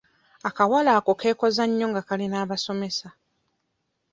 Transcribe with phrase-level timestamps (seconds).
[0.49, 3.09] Akawala ako keekoza nnyo nga kali n'abasomesa.